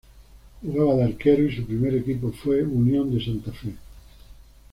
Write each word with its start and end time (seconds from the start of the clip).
Jugaba 0.63 0.95
de 0.95 1.03
arquero 1.03 1.43
y 1.45 1.55
su 1.55 1.63
primer 1.63 1.93
equipo 1.93 2.31
fue 2.31 2.63
Unión 2.63 3.13
de 3.13 3.23
Santa 3.23 3.51
Fe. 3.51 3.75